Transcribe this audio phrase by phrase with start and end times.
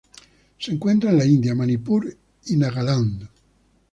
[0.57, 2.07] Se encuentra en la India: Manipur
[2.47, 3.29] y Nagaland.